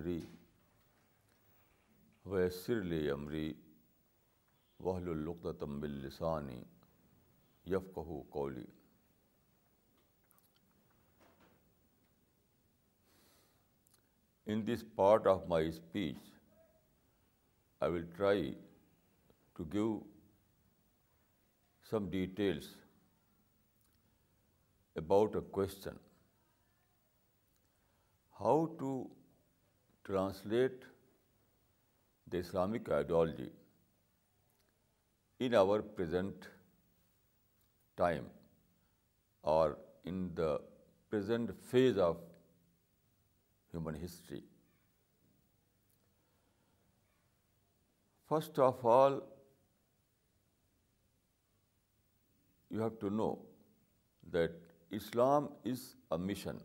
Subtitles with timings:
[0.00, 0.20] صدری
[2.32, 3.52] ویسر لی امری
[4.84, 6.60] وحل الخطمبل لسانی
[7.72, 8.64] یفکو قولی
[14.52, 16.32] in this part of my speech
[17.80, 18.52] I will try
[19.56, 19.98] to give
[21.90, 22.74] some details
[25.04, 25.96] about a question
[28.40, 28.94] how to
[30.04, 30.82] translate
[32.26, 33.50] the Islamic ideology
[35.38, 36.48] in our present
[37.96, 38.26] time
[39.42, 40.60] or in the
[41.08, 42.16] present phase of
[43.72, 44.42] human history.
[48.28, 49.22] First of all,
[52.70, 53.38] you have to know
[54.30, 54.52] that
[54.90, 56.58] Islam is a mission.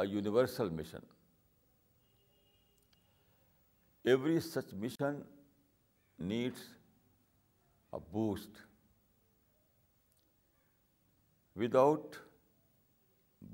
[0.00, 1.04] A universal mission
[4.08, 5.20] every such mission
[6.28, 6.62] needs
[7.92, 8.56] a boost
[11.62, 12.16] without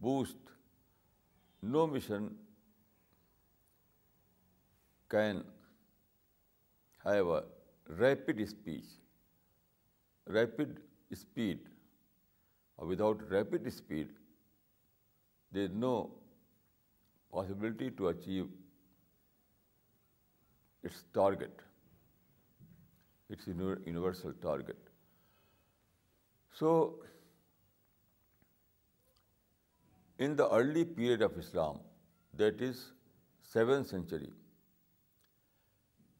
[0.04, 0.50] boost
[1.72, 2.28] no mission
[5.10, 5.40] can
[7.04, 7.40] have a
[8.00, 8.94] rapid speech
[10.36, 10.78] rapid
[11.16, 11.68] speed
[12.92, 14.12] without rapid speed
[15.54, 15.94] they no
[17.36, 18.48] possibility to achieve
[20.90, 21.62] its target,
[23.28, 24.92] its universal target.
[26.60, 26.74] So,
[30.18, 31.78] in the early period of Islam,
[32.34, 32.92] that is
[33.54, 34.32] 7th century,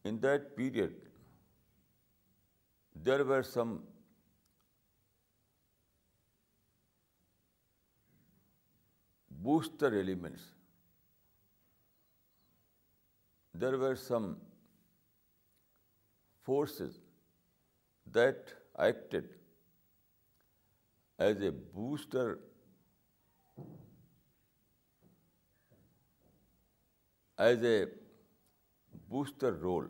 [0.03, 0.95] in that period,
[3.09, 3.71] there were some
[9.49, 10.47] booster elements
[13.61, 14.27] there were some
[16.47, 16.99] forces
[18.17, 18.51] that
[18.85, 19.25] acted
[21.27, 22.27] as a booster,
[29.61, 29.87] role.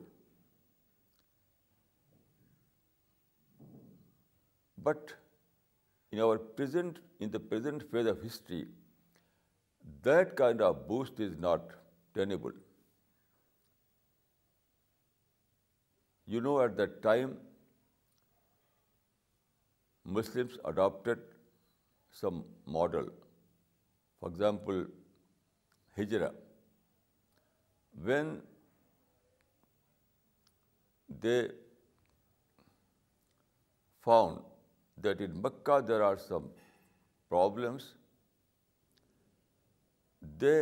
[4.77, 5.11] But
[6.13, 8.63] in our present, in the present phase of history,
[10.09, 11.77] that kind of boost is not
[12.15, 12.57] tenable.
[16.31, 17.31] You know at that time
[20.15, 21.19] Muslims adapted
[22.19, 22.41] some
[22.75, 23.07] model
[24.19, 24.83] for example
[25.97, 26.29] Hijra
[28.09, 28.29] when
[31.23, 31.33] they
[34.03, 36.47] found that in Mecca there are some
[37.29, 37.91] problems
[40.41, 40.55] they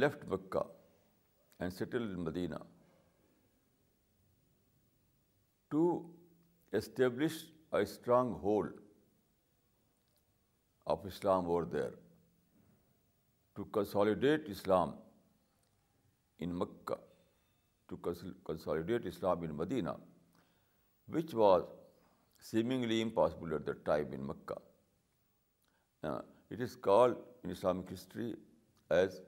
[0.00, 0.62] left Mecca
[1.58, 2.69] and settle in Medina
[5.70, 5.82] to
[6.72, 7.34] establish
[7.72, 8.72] a stronghold
[10.86, 11.92] of Islam over there,
[13.56, 14.94] to consolidate Islam
[16.38, 16.98] in Mecca,
[17.88, 19.96] to consolidate Islam in Medina,
[21.06, 21.64] which was
[22.38, 24.58] seemingly impossible at that time in Mecca.
[26.50, 28.34] It is called in Islamic history
[28.90, 29.22] as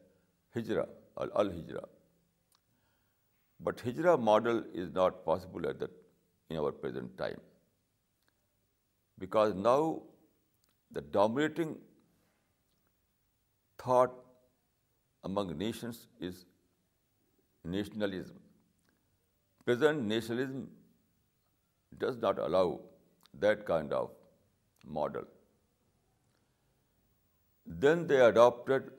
[0.56, 0.86] Hijra
[1.16, 1.84] or Al-Hijra.
[3.60, 5.90] But Hijra model is not possible at that
[6.52, 7.40] in our present time.
[9.24, 9.78] Because now
[10.98, 11.74] the dominating
[13.82, 14.16] thought
[15.30, 16.40] among nations is
[17.76, 18.40] nationalism.
[19.68, 20.64] Present nationalism
[21.98, 22.66] does not allow
[23.46, 24.10] that kind of
[24.98, 25.28] model.
[27.84, 28.90] Then they adopted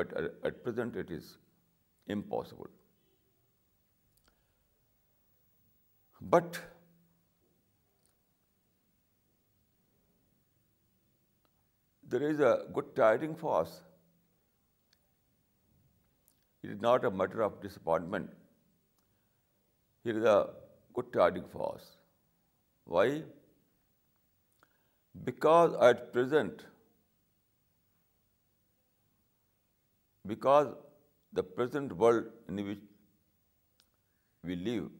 [0.00, 0.12] But
[0.50, 1.30] at present it is
[2.06, 2.68] impossible.
[6.20, 6.60] But
[12.04, 13.80] there is a good tidings for us.
[16.62, 18.36] It is not a matter of disappointment.
[20.04, 20.38] Here is a
[20.92, 21.92] good tidings for us.
[22.84, 23.10] Why?
[25.18, 25.72] Because
[31.32, 32.82] the present world in which
[34.44, 34.90] we live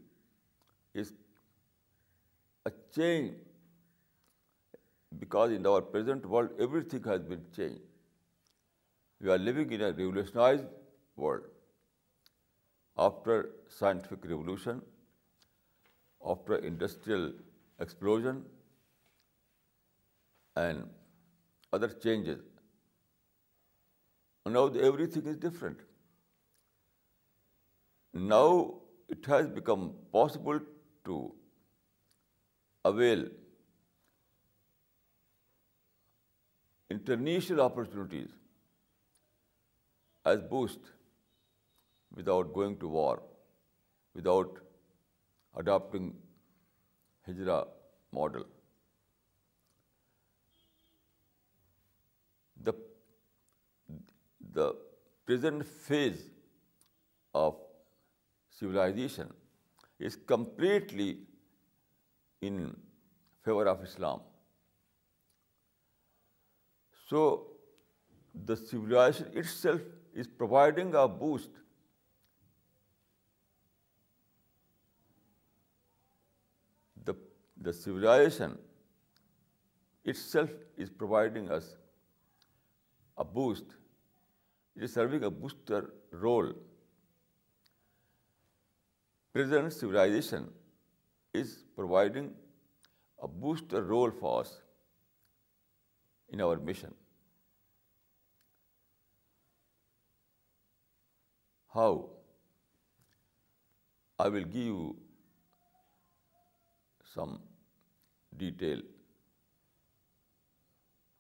[0.94, 1.12] is
[2.66, 3.34] a change,
[5.18, 7.80] because in our present world everything has been changed.
[9.20, 10.66] We are living in a revolutionized
[11.16, 11.44] world.
[12.98, 14.82] After scientific revolution,
[16.22, 17.30] after industrial
[17.78, 18.44] explosion,
[20.56, 20.84] and
[21.72, 22.40] other changes.
[24.46, 25.78] Now everything is different.
[28.12, 28.74] Now
[29.08, 30.58] it has become possible
[31.04, 31.32] to
[32.84, 33.26] avail
[36.90, 38.30] international opportunities
[40.24, 40.80] as boost
[42.14, 43.22] without going to war,
[44.14, 44.58] without
[45.54, 46.14] adopting
[47.28, 47.66] Hijra
[48.10, 48.44] model.
[54.54, 54.68] the
[55.26, 56.22] present phase
[57.42, 57.58] of
[58.58, 59.32] civilization
[59.98, 61.10] is completely
[62.40, 62.58] in
[63.44, 64.26] favor of Islam.
[67.10, 67.22] So
[68.50, 69.82] the civilization itself
[70.14, 71.58] is providing a boost
[77.64, 78.52] the civilization
[80.02, 81.76] itself is providing us
[83.18, 83.66] a boost
[84.80, 85.78] it is serving a booster
[86.10, 86.46] role.
[89.38, 90.44] Present civilization
[91.40, 91.50] is
[91.80, 92.30] providing
[93.26, 94.52] a booster role for us
[96.30, 96.94] in our mission.
[101.74, 101.92] How?
[104.18, 104.86] I will give you
[107.16, 107.38] some
[108.44, 108.80] detail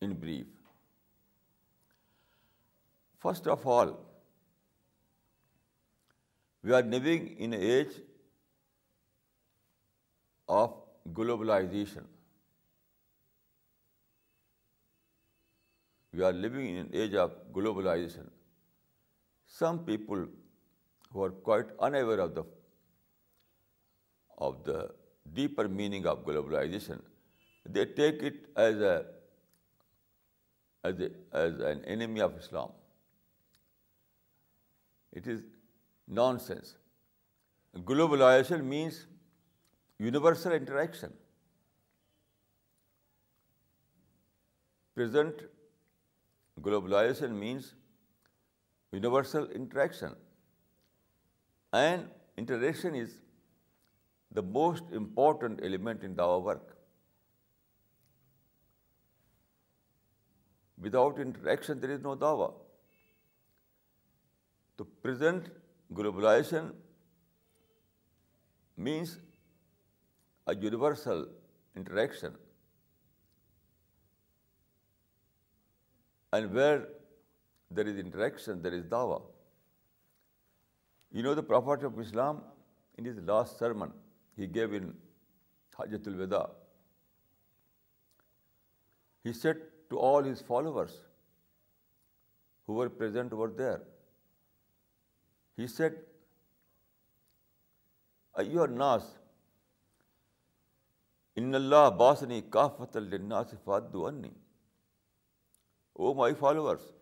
[0.00, 0.46] in brief.
[3.24, 3.90] First of all,
[6.62, 7.98] we are living in an age
[10.48, 10.78] of
[11.18, 12.08] globalization.
[16.12, 18.32] We are living in an age of globalization.
[19.58, 20.24] Some people
[21.12, 22.26] who are quite unaware
[24.48, 24.90] of the
[25.40, 27.00] deeper meaning of globalization,
[27.66, 28.82] they take it as
[30.88, 32.68] an enemy of Islam.
[35.12, 35.42] It is
[36.06, 36.76] nonsense.
[37.76, 39.06] Globalization means
[39.98, 41.12] universal interaction.
[44.94, 45.42] Present
[46.60, 47.74] globalization means
[48.92, 50.16] universal interaction,
[51.72, 53.20] and interaction is
[54.32, 56.76] the most important element in our work.
[60.78, 62.52] Without interaction, there is no dawa.
[64.80, 65.48] تو present
[65.96, 66.68] globalization
[68.84, 69.16] means
[70.48, 71.24] a universal
[71.78, 72.36] interaction
[76.32, 76.78] and where
[77.76, 79.18] there is interaction there is dawah
[81.16, 82.38] you know the prophet of Islam
[82.98, 83.90] in his last sermon
[84.38, 84.90] he gave in
[85.78, 86.44] حجت الوداع
[89.26, 91.00] he said to all his followers
[92.68, 92.82] who
[93.38, 93.89] were there
[95.58, 95.92] he said
[98.40, 99.04] ایو ناس
[101.40, 104.32] ان اللہ باسنی کافت الناس انی
[106.02, 106.92] O my followers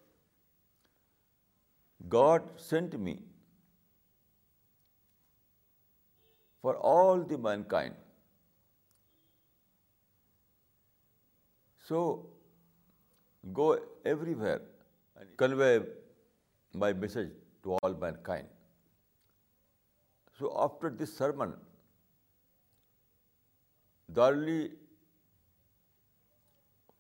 [2.12, 3.16] God sent me
[6.62, 7.36] for all the
[7.74, 7.96] mankind
[11.88, 12.00] so
[13.56, 13.70] go
[14.40, 15.78] everywhere convey
[16.78, 17.37] my message
[17.68, 18.52] to all mankind.
[20.40, 21.54] So after this sermon,
[24.16, 24.58] the early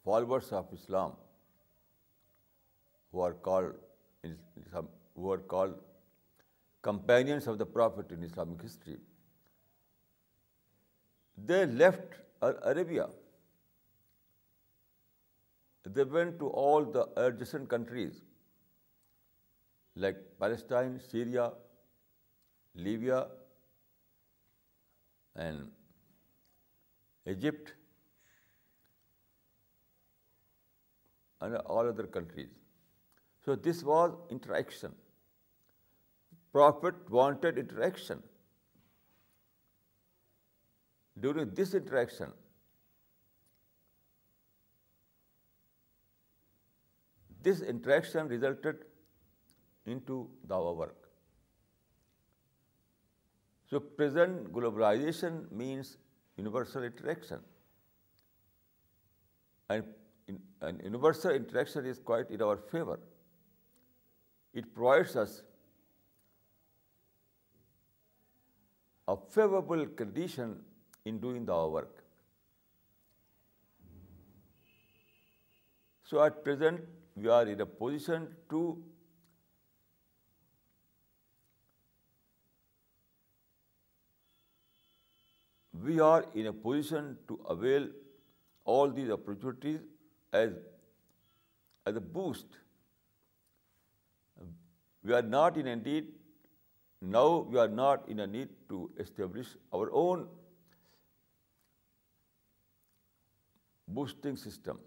[0.04, 1.18] followers of Islam,
[3.12, 5.76] who are called
[6.88, 8.96] companions of the Prophet in Islamic history,
[11.52, 12.18] they left
[12.72, 13.06] Arabia.
[15.98, 18.16] They went to all the adjacent countries
[19.98, 21.52] like Palestine, Syria,
[22.74, 23.26] Libya,
[25.34, 25.70] and
[27.26, 27.72] Egypt,
[31.40, 32.48] and all other countries.
[33.44, 34.94] So this was interaction.
[36.52, 38.22] Prophet wanted interaction.
[41.16, 42.32] During this interaction,
[48.28, 48.76] resulted
[49.92, 51.08] into Dawa work.
[53.70, 55.96] So, present globalization means
[56.36, 57.40] universal interaction,
[59.68, 62.98] and universal interaction is quite in our favor.
[64.54, 65.42] It provides us
[69.06, 70.56] a favorable condition
[71.04, 72.02] in doing Dawa work.
[76.04, 78.68] So, at present, we are in a position to
[85.82, 87.86] We are in a position to avail
[88.64, 89.80] all these opportunities
[90.32, 90.52] as
[91.86, 92.46] a boost.
[95.04, 96.08] We are not in a need,
[97.00, 100.26] now we are not in a need to establish our own
[103.86, 104.80] boosting system.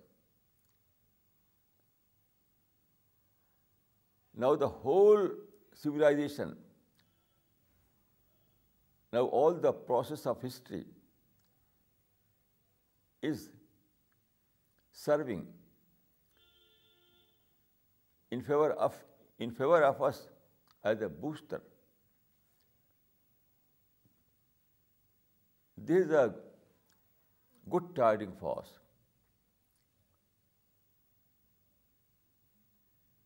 [4.33, 5.29] Now the whole
[5.74, 6.57] civilization
[9.13, 10.86] now, all the process of history
[13.29, 13.50] is
[14.91, 15.45] serving
[18.29, 20.21] in favor of us
[20.83, 21.62] as a booster.
[25.77, 26.33] This is a
[27.69, 28.71] good tidings for us.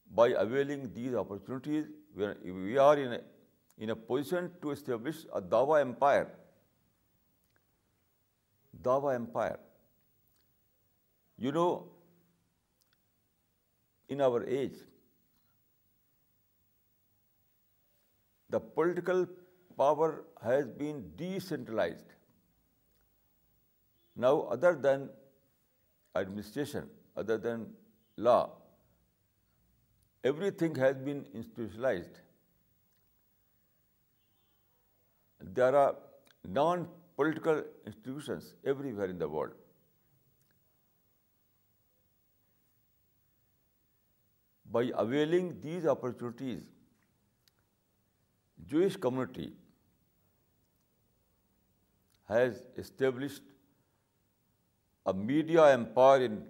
[0.09, 1.87] By availing these opportunities,
[2.41, 3.21] we are in a
[3.77, 6.27] in a position to establish a Dawa empire.
[8.81, 9.59] Dawa empire.
[11.37, 11.85] You know,
[14.07, 14.77] in our age,
[18.49, 19.27] the political
[19.77, 22.13] power has been decentralized.
[24.15, 25.09] Now, other than
[26.15, 27.65] administration, other than
[28.15, 28.51] law,
[30.23, 32.13] everything has been institutionalized.
[35.53, 35.95] There are
[36.43, 39.51] non-political institutions everywhere in the world.
[44.71, 46.65] By availing these opportunities,
[48.65, 49.53] Jewish community
[52.27, 53.43] has established
[55.05, 56.43] a media empire in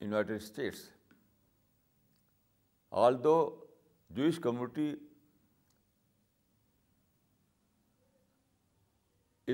[0.00, 0.90] United States.
[2.90, 3.54] Although
[4.12, 4.96] Jewish community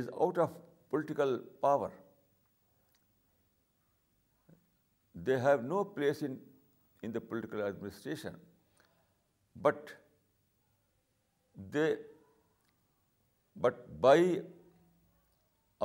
[0.01, 0.59] is out of
[0.95, 1.33] political
[1.67, 1.91] power.
[5.29, 8.37] They have no place in the political administration,
[9.69, 9.95] but
[14.07, 14.15] by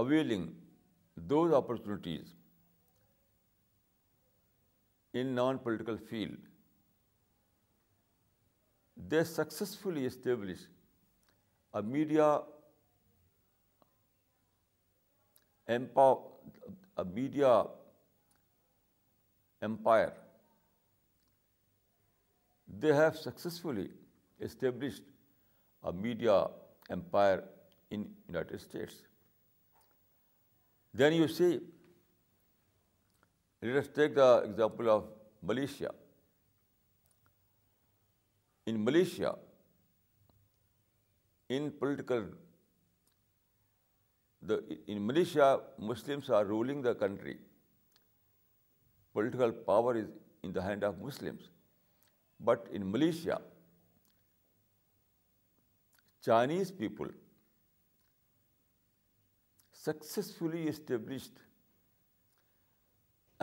[0.01, 0.43] availing
[1.33, 2.33] those opportunities
[5.21, 6.45] in non-political field,
[9.13, 10.67] they successfully establish
[11.73, 12.31] a media
[15.77, 16.17] empire,
[16.97, 17.51] a media
[19.61, 20.13] empire,
[22.83, 23.89] they have successfully
[24.39, 25.03] established
[25.83, 26.35] a media
[26.89, 27.43] empire
[27.89, 29.01] in United States.
[30.93, 31.51] Then you see,
[33.61, 35.09] let us take the example of
[35.41, 35.93] Malaysia.
[38.65, 39.35] In Malaysia,
[41.49, 42.31] in political
[44.49, 44.53] the
[44.87, 45.47] in Malaysia
[45.89, 47.33] Muslims are ruling the country
[49.13, 50.09] political power is
[50.43, 51.49] in the hand of Muslims
[52.45, 53.35] but in Malaysia
[56.25, 57.09] Chinese people
[59.85, 61.39] successfully established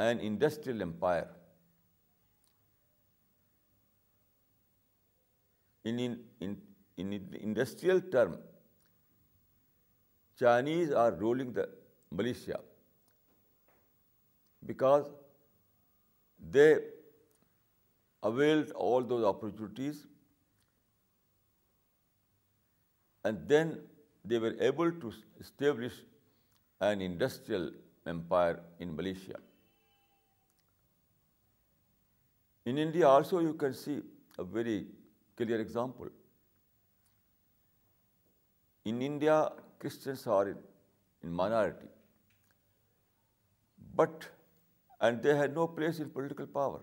[0.01, 1.25] an industrial empire
[6.97, 8.35] industrial term
[10.41, 11.69] Chinese are ruling the
[12.11, 12.61] Malaysia
[14.67, 15.11] because
[16.57, 16.69] they
[18.31, 20.05] availed all those opportunities
[23.25, 23.77] and then
[24.25, 26.01] they were able to establish
[26.93, 27.71] an industrial
[28.07, 29.45] empire in Malaysia.
[32.65, 34.01] In India also you can see
[34.39, 34.79] a very
[35.37, 36.17] clear example.
[38.85, 39.49] In India,
[39.79, 41.89] Christians are in minority,
[45.07, 46.81] and they had no place in political power.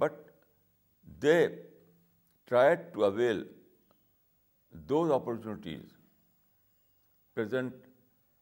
[0.00, 0.14] But
[1.20, 1.58] they
[2.48, 3.44] tried to avail
[4.92, 5.94] those opportunities
[7.34, 7.74] present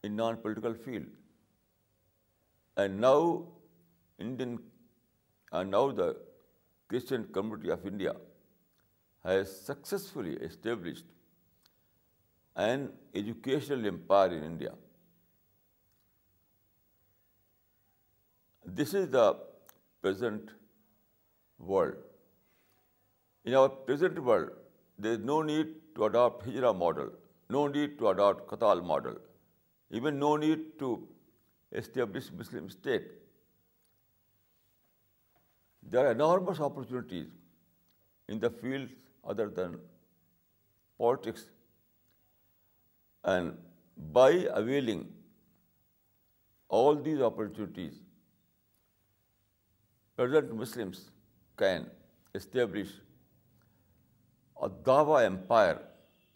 [0.04, 1.06] in non-political field.
[2.76, 3.46] And now
[5.98, 6.16] the
[6.88, 8.14] Christian community of India
[9.24, 11.06] has successfully established
[12.60, 14.70] and educational in India
[18.80, 19.32] this is the
[20.02, 20.50] present
[21.68, 21.96] world
[23.44, 24.50] in our present world
[25.04, 27.08] there is no need to adapt Hijra model
[27.54, 29.16] no need to adapt کتال model
[29.96, 30.94] even no need to
[31.80, 33.10] establish Muslim state
[35.92, 37.34] there are enormous opportunities
[38.28, 38.92] in the field
[39.30, 39.76] other than
[40.96, 41.48] politics
[43.24, 43.58] And
[44.18, 45.08] by availing
[46.68, 48.00] all these opportunities,
[50.16, 51.10] present Muslims
[51.56, 51.90] can
[52.34, 52.88] establish
[54.60, 55.78] a Dawah empire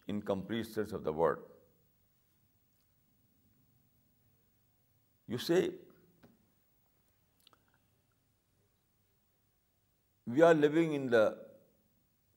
[0.07, 1.39] in complete sense of the word.
[5.27, 5.71] You say,
[10.25, 11.37] we are living in the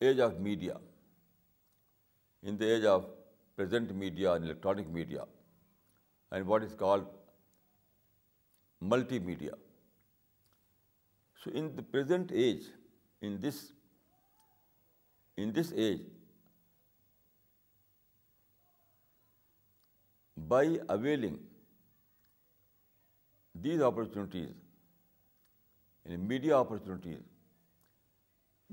[0.00, 0.76] age of media,
[2.42, 3.06] in the age of
[3.61, 5.25] present media and electronic media,
[6.37, 7.11] and what is called
[8.92, 9.59] multimedia.
[11.42, 12.70] So in the present age,
[13.29, 16.09] in this age,
[20.55, 20.64] by
[20.96, 21.38] availing
[23.68, 24.59] these opportunities,
[26.26, 27.18] media opportunities,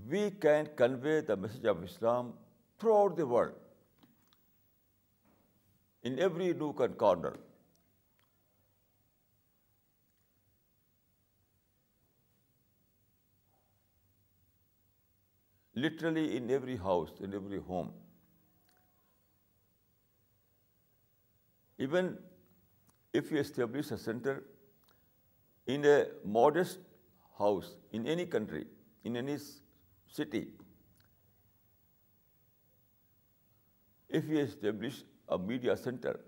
[0.10, 2.34] we can convey the message of Islam
[2.82, 3.56] throughout the world
[6.08, 7.34] in every nook and corner.
[15.86, 17.90] Literally in every house, in every home.
[21.86, 22.14] Even
[23.22, 24.36] if you establish a center
[25.76, 25.98] in a
[26.38, 26.88] modest
[27.42, 28.64] house, in any country,
[29.04, 30.48] in any city,
[34.22, 36.20] if you establish a media center,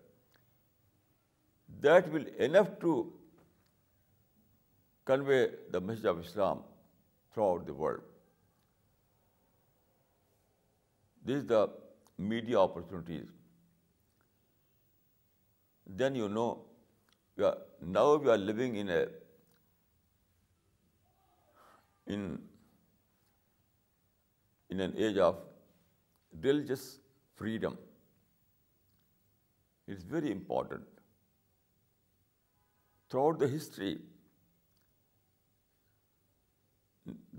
[1.88, 2.94] that will enough to
[5.06, 6.64] convey the message of Islam
[7.34, 8.08] throughout the world.
[11.26, 11.62] This is the
[12.18, 13.32] media opportunities.
[16.02, 16.50] Then you know,
[17.96, 18.90] now we are living in
[24.80, 25.38] an age of
[26.48, 27.00] religious
[27.36, 27.78] freedom.
[29.94, 31.02] It's very important.
[33.12, 33.94] Throughout the history,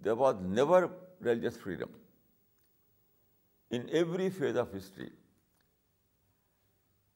[0.07, 1.97] there was never religious freedom.
[3.79, 5.13] In every phase of history,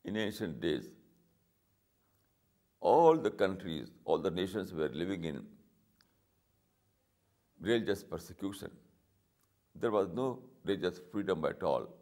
[0.04, 0.86] in ancient days,
[2.92, 5.46] all the countries, all the nations were living in
[7.60, 8.80] religious persecution.
[9.74, 11.92] There was no religious freedom at all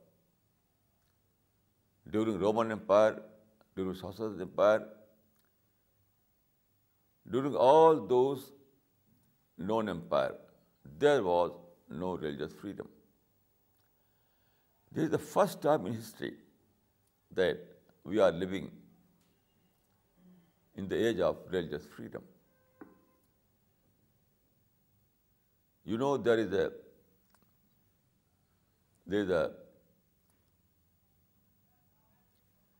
[2.11, 3.23] during Roman Empire,
[3.77, 4.87] during Sasanid Empire,
[7.31, 8.53] during all those
[9.57, 10.35] known empire,
[10.99, 11.53] there was
[11.89, 12.89] no religious freedom.
[14.91, 16.35] This is the first time in history
[17.33, 17.59] that
[18.05, 18.71] we are living
[20.75, 22.23] in the age of religious freedom.
[25.85, 26.73] You know, there
[29.07, 29.51] is a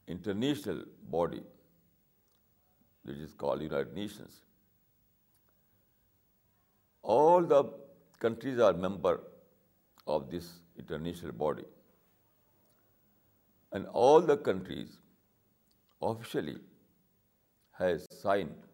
[0.07, 0.83] international
[1.17, 1.43] body
[3.05, 4.43] that is called United Nations.
[7.03, 7.65] All the
[8.19, 9.21] countries are member
[10.07, 11.65] of this international body,
[13.73, 14.99] and all the countries
[16.01, 16.57] officially
[17.73, 18.69] has signed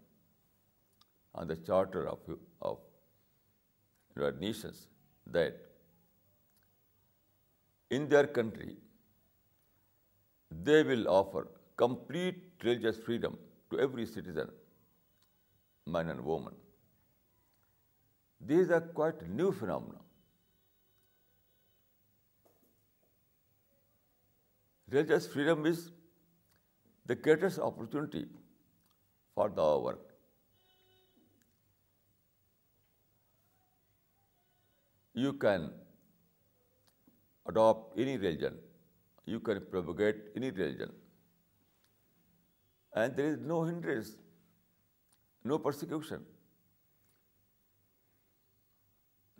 [1.34, 2.78] on the Charter of
[4.16, 4.88] United Nations
[5.30, 5.66] that
[7.90, 8.76] in their country
[10.50, 13.38] they will offer complete religious freedom
[13.70, 14.50] to every citizen,
[15.86, 16.54] man and woman.
[18.40, 19.98] These are quite new phenomena.
[24.90, 25.90] Religious freedom is
[27.04, 28.24] the greatest opportunity
[29.34, 29.98] for the work.
[35.12, 35.72] You can
[37.46, 38.56] adopt any religion
[39.34, 40.96] you can propagate any religion.
[43.02, 44.10] And there is no hindrance,
[45.52, 46.24] no persecution,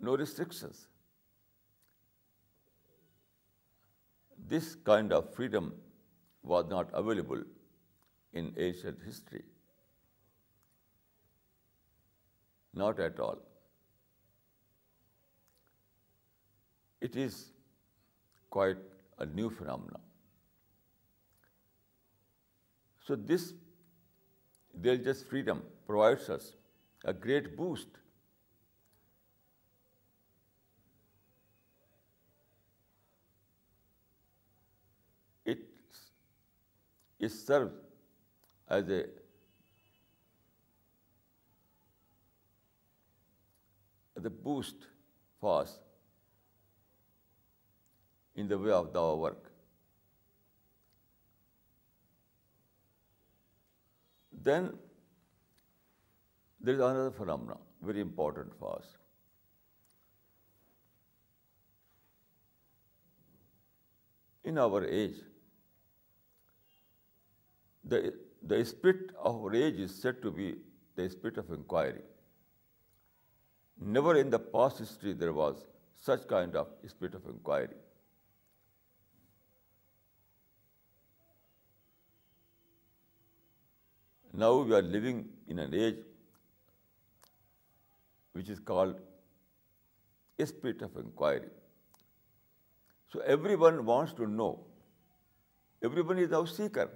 [0.09, 0.81] no restrictions.
[4.55, 5.71] This kind of freedom
[6.53, 7.43] was not available
[8.41, 9.43] in ancient history.
[12.83, 13.45] Not at all.
[17.09, 17.39] It is
[18.57, 18.77] quite
[19.25, 19.97] new formula
[23.07, 23.51] so this
[24.83, 26.29] religious freedom provides
[27.07, 27.97] a great boost
[35.49, 35.59] it
[37.35, 37.67] serve
[38.73, 39.07] as a as
[44.25, 44.79] a boost
[45.39, 45.81] fast
[48.41, 49.47] in the way of our work.
[54.49, 54.69] Then
[56.59, 58.93] there is another phenomenon, very important for us.
[64.51, 65.17] In our age,
[67.95, 70.47] the spirit of our age is said to be
[70.95, 72.07] the spirit of inquiry.
[73.97, 75.61] Never in the past history there was
[76.07, 77.77] such kind of spirit of inquiry.
[84.41, 85.17] Now we are living
[85.53, 85.97] in an age
[88.37, 88.99] which is called
[90.37, 91.51] a spirit of inquiry.
[93.11, 94.49] So everyone wants to know.
[95.83, 96.87] Everyone is now seeker.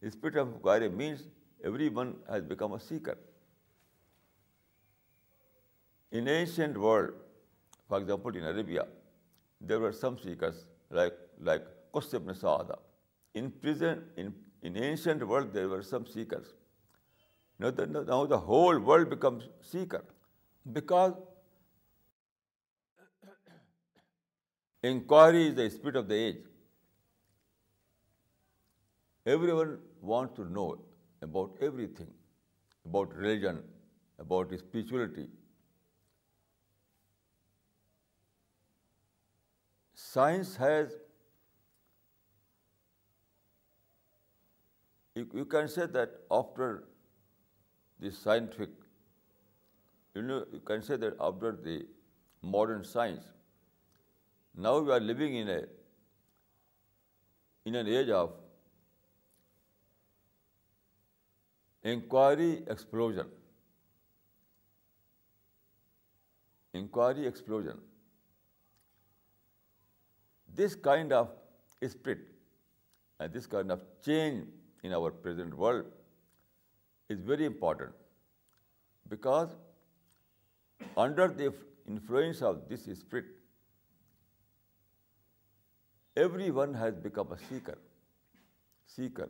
[0.00, 1.26] The spirit of inquiry means
[1.72, 3.18] everyone has become a seeker.
[6.12, 7.10] In ancient world,
[7.88, 8.86] for example, in Arabia,
[9.60, 10.66] there were some seekers
[10.96, 12.80] like Qusay ibn Sa'ada.
[13.42, 14.34] In prison, in
[14.68, 16.52] in ancient world, there were some seekers.
[17.58, 17.70] Now
[18.34, 20.02] the whole world becomes seeker,
[20.78, 21.12] because
[24.82, 26.40] inquiry is the spirit of the age.
[29.34, 29.76] Everyone
[30.14, 30.66] wants to know
[31.28, 32.10] about everything,
[32.86, 33.62] about religion,
[34.24, 35.26] about spirituality.
[40.08, 40.92] Science has
[45.16, 46.84] You can say that after
[48.00, 48.70] the scientific,
[50.14, 51.84] you can say that after the
[52.42, 53.22] modern science,
[54.56, 55.66] now we are living in an
[57.86, 58.32] age of
[61.84, 63.28] inquiry explosion.
[70.56, 71.28] This kind of
[71.88, 72.18] spirit
[73.20, 74.48] and this kind of change
[74.86, 78.02] in our present world is very important,
[79.14, 79.54] because
[81.04, 81.52] under the
[81.94, 83.30] influence of this spirit,
[86.24, 89.28] everyone has become a seeker.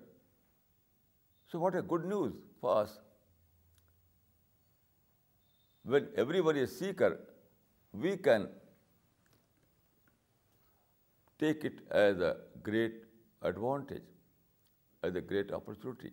[1.53, 2.99] So what a good news for us.
[5.85, 7.13] When everyone is seeker,
[8.07, 8.49] we can
[11.39, 12.33] take it as a
[12.71, 13.07] great
[13.43, 14.03] advantage
[15.07, 16.13] as a great opportunity.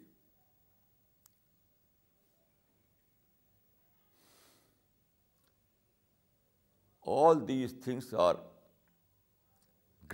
[7.17, 8.35] All these things are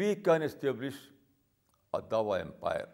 [0.00, 1.08] we can establish
[1.92, 2.86] Ottawa Empire.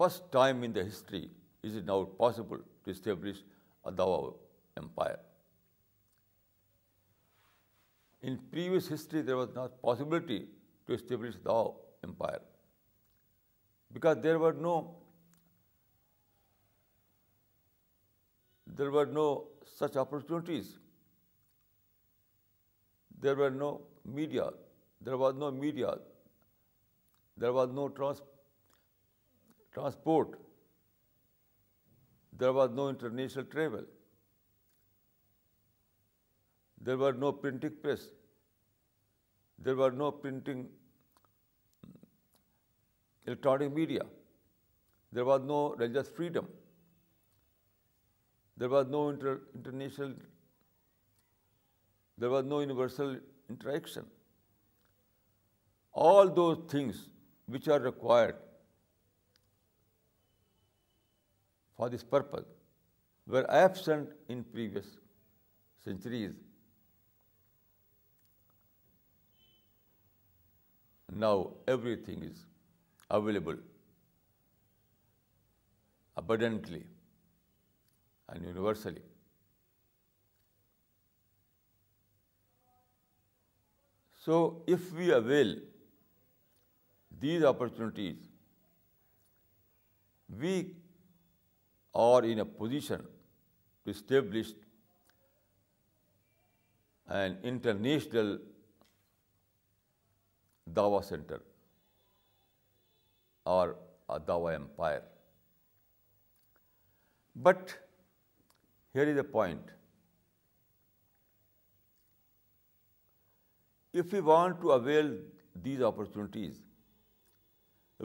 [0.00, 1.20] First time in the history
[1.62, 3.44] is it now possible to establish
[3.84, 4.18] Ottawa
[4.76, 5.20] Empire.
[8.22, 10.46] In previous history, there was not possibility
[10.86, 11.70] to establish Ottawa
[12.04, 12.40] Empire
[13.92, 14.96] because there were no
[19.78, 20.74] such opportunities.
[23.20, 24.50] There were no media.
[25.00, 25.96] There was no media.
[27.36, 30.38] There was no transport.
[32.38, 33.82] There was no international travel.
[36.80, 38.06] There were no printing press.
[39.58, 41.98] There were no printing mm,
[43.26, 44.02] electronic media.
[45.12, 46.46] There was no religious freedom.
[48.56, 50.16] There was no international
[52.18, 53.16] there was no universal
[53.50, 54.06] interaction.
[55.92, 57.08] All those things
[57.46, 58.36] which are required
[61.76, 62.48] for this purpose
[63.26, 64.86] were absent in previous
[65.84, 66.32] centuries.
[71.12, 72.46] Now everything is
[73.10, 73.58] available
[76.16, 76.84] abundantly
[78.30, 79.02] and universally.
[84.26, 84.36] So
[84.74, 85.52] if we avail
[87.24, 88.30] these opportunities,
[90.44, 90.54] we
[92.06, 93.04] are in a position
[93.84, 94.48] to establish
[97.18, 98.38] an international
[100.80, 101.40] Dawa center
[103.44, 103.76] or
[104.16, 105.02] a Dawa empire.
[107.36, 107.78] But
[108.92, 109.72] here is a point.
[114.00, 115.06] If we want to avail
[115.66, 116.56] these opportunities,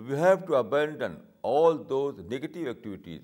[0.07, 1.15] we have to abandon
[1.51, 3.23] all those negative activities.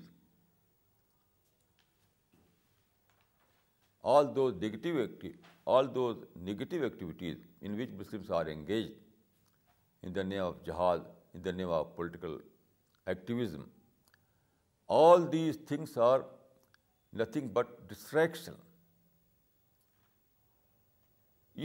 [4.02, 5.00] All those negative
[6.90, 9.00] activities in which Muslims are engaged
[10.02, 12.36] in the name of jihad, in the name of political
[13.14, 13.64] activism,
[15.00, 16.20] all these things are
[17.24, 18.54] nothing but distraction.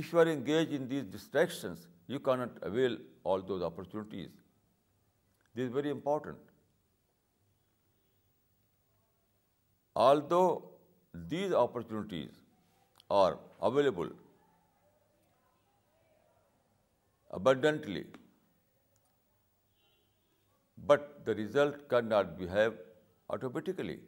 [0.02, 4.32] If you are engaged in these distractions, you cannot avail all those opportunities.
[5.54, 6.50] This is very important.
[9.96, 10.63] Although
[11.34, 12.39] these opportunities
[13.18, 13.38] are
[13.70, 14.10] available
[17.42, 18.06] abundantly,
[20.94, 22.82] but the result cannot behave
[23.30, 24.00] automatically.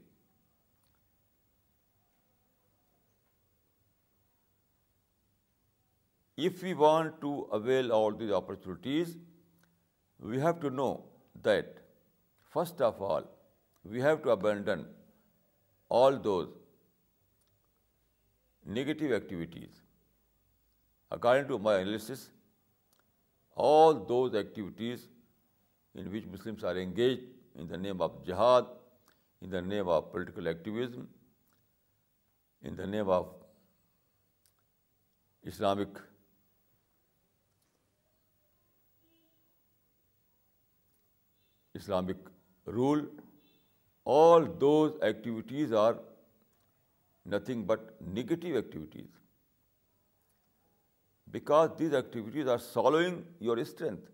[6.38, 9.15] If we want to avail all these opportunities,
[10.19, 11.05] we have to know
[11.41, 11.81] that
[12.53, 13.23] first of all,
[13.84, 14.86] we have to abandon
[15.88, 16.49] all those
[18.65, 19.69] negative activities.
[21.10, 22.29] According to my analysis,
[23.55, 25.08] all those activities
[25.93, 27.21] in which Muslims are engaged
[27.55, 28.65] in the name of jihad,
[29.41, 31.08] in the name of political activism,
[32.62, 33.31] in the name of
[35.43, 36.03] Islamic
[41.79, 42.17] Islamic
[42.65, 43.03] rule,
[44.03, 45.97] all those activities are
[47.25, 47.86] nothing but
[48.19, 49.19] negative activities,
[51.38, 54.12] because these activities are swallowing your strength.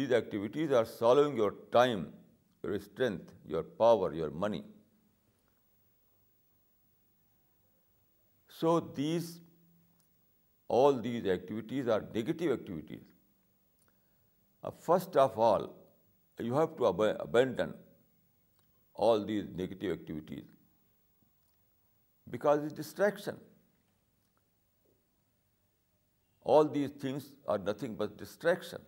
[0.00, 2.04] These activities are swallowing your time,
[2.62, 4.64] your strength, your power, your money.
[8.48, 8.72] So
[10.68, 13.06] all these activities are negative activities.
[14.86, 15.68] First of all,
[16.48, 16.88] you have to
[17.28, 17.74] abandon
[19.06, 20.44] all these negative activities
[22.36, 23.40] because it's distraction.
[26.52, 28.86] All these things are nothing but distraction.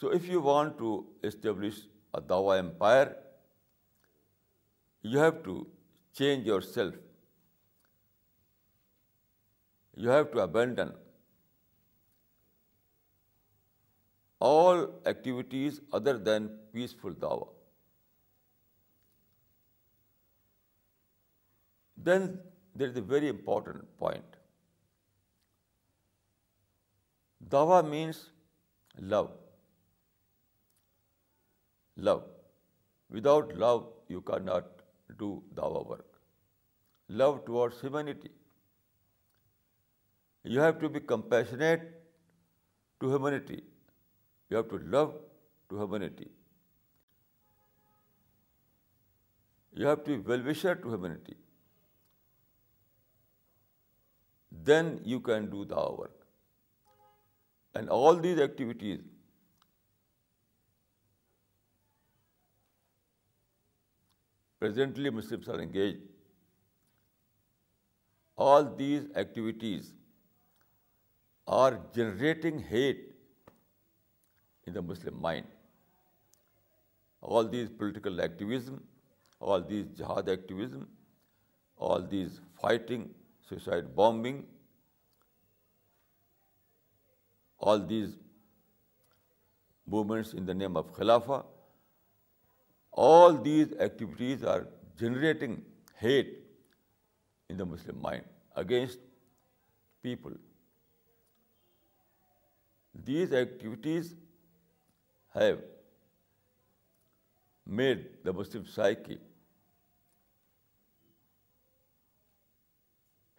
[0.00, 0.90] So if you want to
[1.30, 1.78] establish
[2.12, 3.14] a Dawa empire,
[5.02, 5.54] you have to
[6.20, 7.00] change yourself.
[9.96, 10.92] You have to abandon
[14.46, 14.78] all
[15.08, 17.44] activities other then peaceful دعوا
[22.06, 22.26] then
[22.78, 24.36] there is a very important point
[27.52, 28.16] دعوا means
[29.12, 29.24] love
[32.08, 32.18] love
[33.16, 33.72] without love
[34.14, 34.82] you cannot do
[35.18, 36.16] do دعوا work
[37.20, 38.34] love towards humanity
[40.54, 41.92] you have to be compassionate
[42.98, 43.60] to humanity
[44.50, 45.14] You have to love
[45.70, 46.28] to humanity.
[49.72, 51.38] You have to be well-wisher to humanity.
[54.70, 56.26] Then you can do the work.
[57.74, 59.00] And all these activities
[64.60, 66.04] presently Muslims are engaged.
[68.36, 69.92] All these activities
[71.46, 73.02] are generating hate
[74.66, 75.46] in the Muslim mind.
[77.22, 78.82] All these political activism,
[79.40, 80.82] all these jihad activism,
[81.88, 83.06] all these fighting,
[83.48, 84.44] suicide bombing,
[87.58, 88.12] all these
[89.94, 91.42] movements in the name of Khilafah,
[92.92, 94.66] all these activities are
[94.98, 95.56] generating
[96.02, 96.34] hate
[97.48, 99.08] in the Muslim mind against
[100.08, 100.36] people.
[103.10, 104.12] These activities
[105.34, 105.58] have
[107.66, 109.18] made the Muslim psyche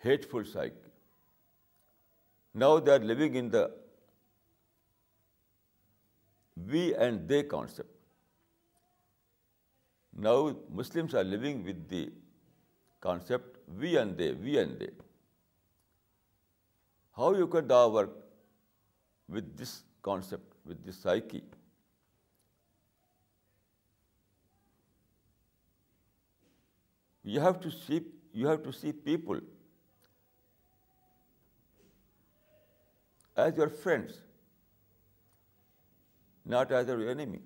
[0.05, 0.91] hateful psyche.
[2.53, 3.63] Now they are living in the
[6.71, 7.89] we and they concept.
[10.27, 12.03] Now Muslims are living with the
[12.99, 14.91] concept we and they, we and they.
[17.17, 18.15] How you can work
[19.29, 21.43] with this concept, with this psyche?
[27.25, 29.39] You have to see people
[33.35, 34.19] as your friends,
[36.45, 37.41] not as your enemy.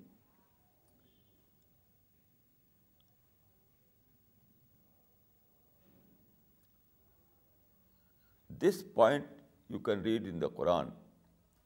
[8.59, 9.25] This point
[9.69, 10.91] you can read in the Quran,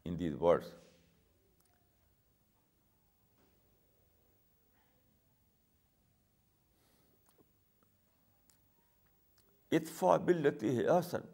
[0.06, 0.72] in these words.
[9.78, 10.16] اطفا
[10.64, 11.28] ہے آسن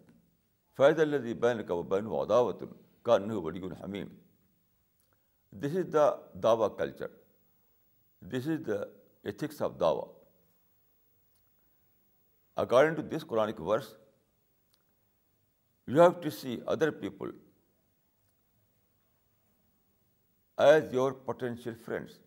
[0.78, 2.63] فیض اللہ بین کا بین و عداوت
[3.06, 4.08] کا نو بڑی حمیم
[5.62, 6.06] this is the
[6.43, 7.08] dawah culture
[8.32, 8.78] this is the
[9.30, 10.08] ethics of dawah
[12.63, 13.93] according to this Quran verse
[15.88, 17.32] you have to see other people
[20.67, 22.19] as your potential friends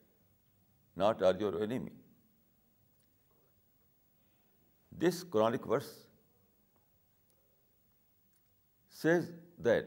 [1.02, 2.01] not as your enemy
[4.98, 5.90] This Quranic verse
[8.88, 9.86] says that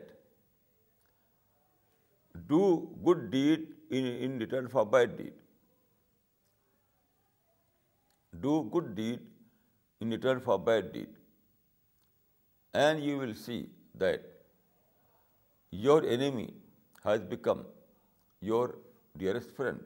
[2.49, 5.33] do good deed in return for bad deed.
[8.39, 9.19] Do good deed
[10.01, 11.07] in return for bad deed.
[12.73, 14.21] And you will see that
[15.71, 16.53] your enemy
[17.03, 17.65] has become
[18.47, 18.75] your
[19.17, 19.79] dearest friend.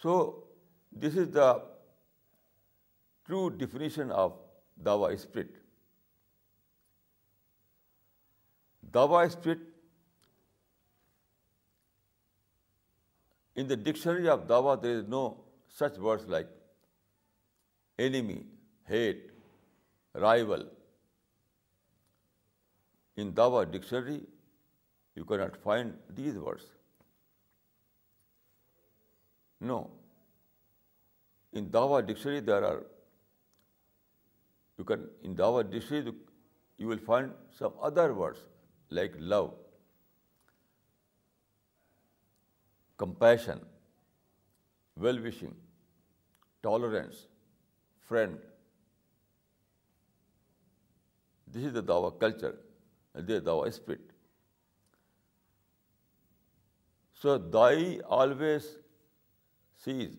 [0.00, 0.36] So
[0.90, 1.62] this is the
[3.26, 4.32] true definition of
[4.82, 5.50] Dawa spirit.
[8.90, 9.60] Dawa spirit,
[13.54, 15.44] in the dictionary of Dawa, there is no
[15.76, 16.48] such words like
[17.98, 18.44] enemy,
[18.86, 19.30] hate,
[20.14, 20.64] rival.
[23.16, 24.22] In Dawa dictionary,
[25.14, 26.64] you cannot find these words.
[29.60, 29.86] No.
[31.58, 32.78] In Dawa dictionary, there are,
[35.28, 36.12] in Dawa dictionary,
[36.76, 38.44] you will find some other words
[38.90, 39.48] like love,
[43.04, 43.64] compassion,
[45.06, 45.58] well-wishing,
[46.62, 47.20] tolerance,
[48.12, 48.46] friend.
[51.56, 52.52] This is the Dawa culture,
[53.32, 54.14] the Dawa spirit.
[57.20, 57.68] So, thy
[58.22, 58.72] always
[59.86, 60.16] sees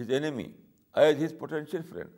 [0.00, 0.46] his enemy
[1.04, 2.14] as his potential friend.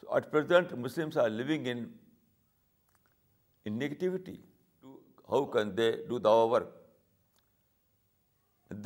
[0.00, 1.82] So at present, Muslims are living in
[3.82, 4.38] negativity.
[5.34, 6.72] How can they do dawah work?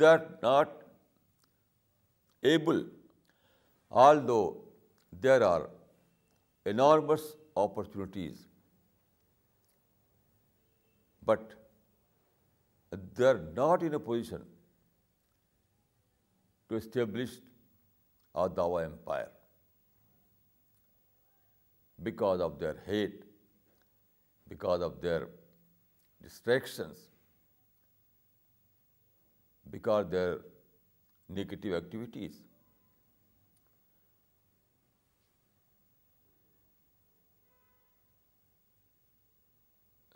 [0.01, 0.75] They are not
[2.53, 2.83] able,
[4.07, 4.45] although
[5.27, 5.69] there are
[6.73, 7.23] enormous
[7.67, 8.41] opportunities,
[11.31, 11.55] but
[13.19, 14.45] they are not in a position
[16.69, 17.31] to establish
[18.35, 19.31] our Dawa empire
[22.03, 23.23] because of their hate,
[24.47, 25.29] because of their
[26.21, 26.99] distractions,
[29.71, 30.41] because of their
[31.29, 32.41] negative activities.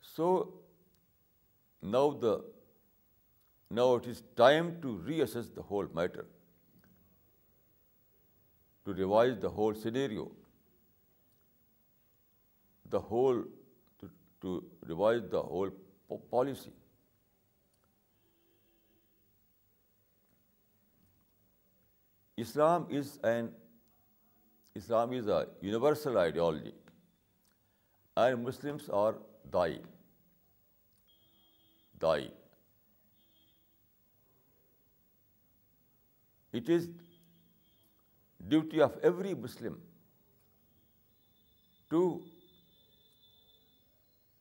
[0.02, 0.56] So
[1.82, 6.28] now it is time to reassess the whole matter
[8.86, 10.32] to revise the whole scenario,
[12.90, 13.50] to
[14.92, 15.72] revise the whole
[16.32, 16.72] policy.
[22.38, 23.48] Islam is a
[25.62, 26.74] universal ideology,
[28.18, 29.16] and Muslims are
[29.52, 29.82] Da'i.
[36.52, 36.92] It is
[38.50, 39.76] duty of every Muslim
[41.90, 42.02] to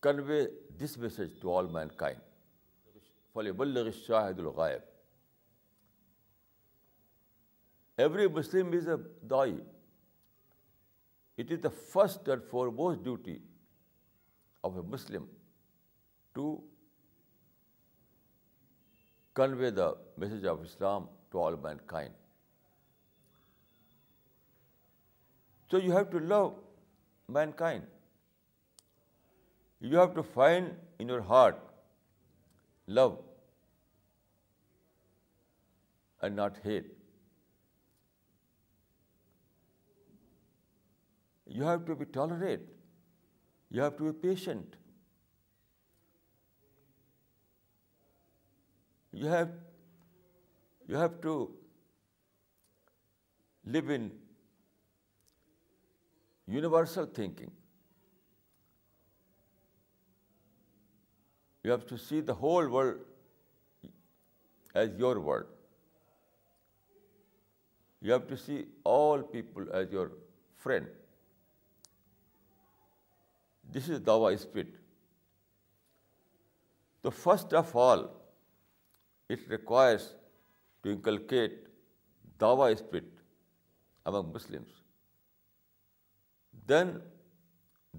[0.02, 0.44] convey
[0.82, 4.80] this message to all mankind شاہد الغائب
[8.02, 8.96] every Muslim is a
[9.30, 9.54] دائی
[11.38, 12.42] it is the first and
[12.78, 13.38] foremost duty
[14.68, 15.26] of a Muslim
[16.34, 16.56] to
[19.36, 22.14] convey the message of Islam to all mankind
[25.72, 26.48] So you have to love
[27.38, 28.86] mankind.
[29.90, 31.60] You have to find in your heart
[33.00, 33.18] love
[36.20, 36.88] and not hate.
[41.58, 42.66] You have to be tolerant.
[43.70, 44.76] You have to be patient.
[49.20, 51.36] You have to
[53.76, 54.08] live in
[56.50, 57.50] universal thinking.
[61.64, 63.90] You have to see the whole world
[64.74, 65.56] as your world.
[68.00, 70.12] You have to see all people as your
[70.64, 70.86] friend.
[73.72, 74.80] This is Dawa spirit.
[77.02, 78.08] So first of all,
[79.28, 80.14] it requires
[80.82, 81.56] to inculcate
[82.38, 83.16] Dawa spirit
[84.06, 84.68] among Muslims
[86.72, 86.96] then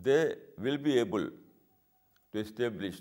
[0.10, 0.20] they
[0.66, 1.32] will be able
[2.34, 3.00] to establish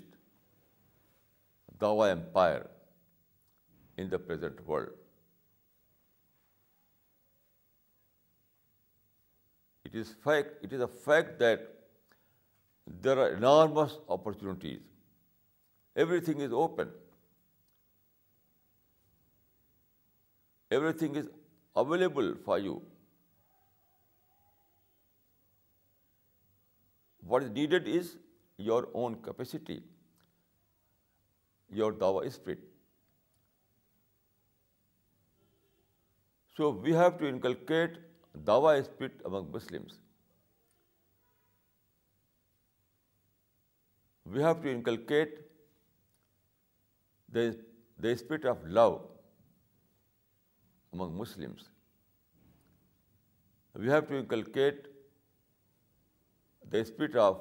[1.83, 2.65] Dawa empire
[4.03, 4.97] in the present world.
[9.91, 11.65] It is a fact that
[13.05, 14.85] there are enormous opportunities.
[16.03, 16.93] Everything is open.
[20.79, 21.35] Everything is
[21.85, 22.79] available for you.
[27.31, 27.43] What
[27.97, 28.15] is
[28.67, 29.79] your own capacity
[31.79, 32.63] your Dawa spirit
[36.57, 37.97] so we have to inculcate
[38.47, 39.99] Dawa spirit among Muslims
[44.33, 45.35] we have to inculcate
[47.35, 47.39] the
[48.03, 48.85] the spirit of love
[50.93, 51.67] among Muslims
[53.79, 54.90] we have to inculcate
[56.71, 57.39] the spirit of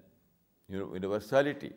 [0.69, 1.73] universality.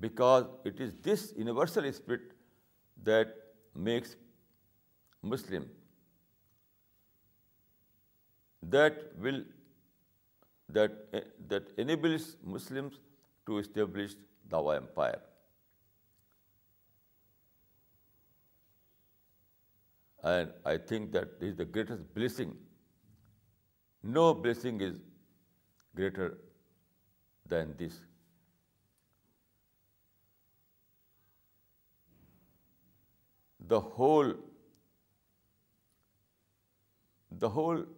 [0.00, 2.32] Because it is this universal spirit
[3.02, 3.34] that
[3.74, 4.16] makes
[5.34, 5.68] Muslim,
[8.62, 9.42] that will
[10.80, 10.84] Eh,
[11.48, 12.94] that enables Muslims
[13.46, 14.12] to establish
[14.48, 15.20] Dawa empire.
[20.22, 22.56] And I think that this is the greatest blessing.
[24.02, 24.96] No blessing is
[25.94, 26.38] greater
[27.44, 28.00] than this.
[33.60, 34.32] The whole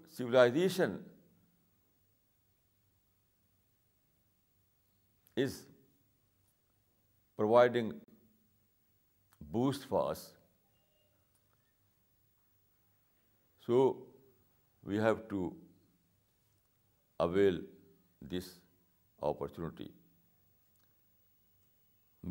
[0.09, 1.03] civilization
[5.43, 5.63] is
[7.37, 7.93] providing
[9.53, 10.37] boost fast
[13.67, 13.79] so
[14.87, 15.49] we have to
[17.25, 17.65] avail
[18.33, 18.53] this
[19.31, 19.89] opportunity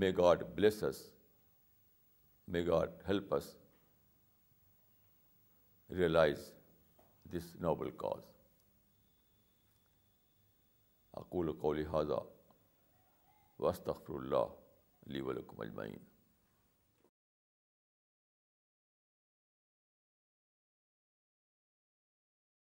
[0.02, 1.06] may God bless
[2.54, 3.54] may God help us
[5.98, 6.52] realise
[7.34, 8.32] this noble cause
[11.18, 12.20] اقول قولی حاضہ
[13.64, 14.50] وصطفر اللہ
[15.08, 16.13] علی ولکم اجمعین